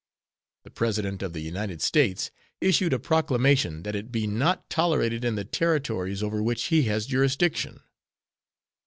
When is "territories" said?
5.45-6.23